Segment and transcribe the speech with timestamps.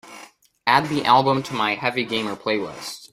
[0.65, 3.07] Add the album to my Heavy Gamer playlist.